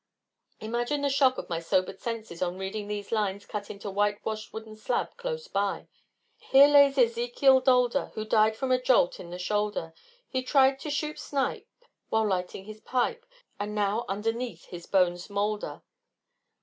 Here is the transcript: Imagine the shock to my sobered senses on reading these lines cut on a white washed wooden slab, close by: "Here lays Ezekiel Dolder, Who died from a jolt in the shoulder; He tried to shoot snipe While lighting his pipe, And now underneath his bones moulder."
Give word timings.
Imagine 0.59 1.01
the 1.03 1.09
shock 1.11 1.35
to 1.35 1.45
my 1.47 1.59
sobered 1.59 1.99
senses 1.99 2.41
on 2.41 2.57
reading 2.57 2.87
these 2.87 3.11
lines 3.11 3.45
cut 3.45 3.69
on 3.69 3.79
a 3.83 3.91
white 3.91 4.25
washed 4.25 4.51
wooden 4.51 4.75
slab, 4.75 5.15
close 5.15 5.47
by: 5.47 5.89
"Here 6.39 6.65
lays 6.65 6.97
Ezekiel 6.97 7.61
Dolder, 7.61 8.11
Who 8.15 8.25
died 8.25 8.55
from 8.57 8.71
a 8.71 8.81
jolt 8.81 9.19
in 9.19 9.29
the 9.29 9.37
shoulder; 9.37 9.93
He 10.27 10.41
tried 10.41 10.79
to 10.79 10.89
shoot 10.89 11.19
snipe 11.19 11.67
While 12.09 12.25
lighting 12.27 12.65
his 12.65 12.81
pipe, 12.81 13.27
And 13.59 13.75
now 13.75 14.05
underneath 14.09 14.65
his 14.65 14.87
bones 14.87 15.29
moulder." 15.29 15.83